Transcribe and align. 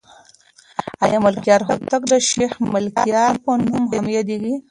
آیا 1.05 1.17
ملکیار 1.25 1.61
هوتک 1.69 2.01
د 2.11 2.13
شیخ 2.29 2.53
ملکیار 2.75 3.33
په 3.43 3.51
نوم 3.65 3.83
هم 3.93 4.05
یادېږي؟ 4.17 4.53